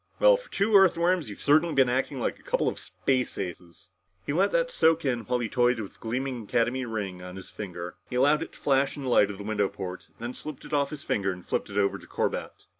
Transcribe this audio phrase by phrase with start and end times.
[0.19, 3.91] "Well, for two Earthworms, you've certainly been acting like a couple of space aces!"
[4.25, 7.51] He let that soak in while he toyed with the gleaming Academy ring on his
[7.51, 7.97] finger.
[8.09, 10.73] He allowed it to flash in the light of the window port, then slipped it
[10.73, 12.65] off and flipped it over to Corbett.